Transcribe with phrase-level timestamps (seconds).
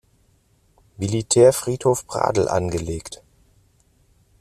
[0.97, 3.21] Militärfriedhof Pradl angelegt.